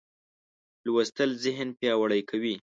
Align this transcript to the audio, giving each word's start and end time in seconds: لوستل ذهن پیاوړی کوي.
لوستل 0.85 1.29
ذهن 1.45 1.67
پیاوړی 1.79 2.21
کوي. 2.29 2.55